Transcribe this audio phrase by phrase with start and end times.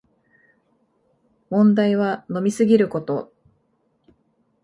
[1.51, 3.31] 問題は飲みすぎること